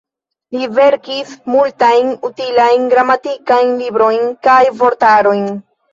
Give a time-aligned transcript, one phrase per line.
[0.55, 5.47] Li verkis multajn utilajn gramatikajn librojn kaj vortarojn.